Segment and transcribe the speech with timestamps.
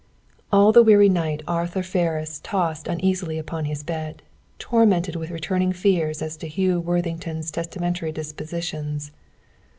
[0.51, 4.23] All the weary night Arthur Ferris tossed uneasily upon his bed,
[4.57, 9.11] tormented with returning fears as to Hugh Worthington's testamentary dispositions.